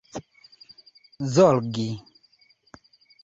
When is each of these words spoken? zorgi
zorgi 1.33 1.87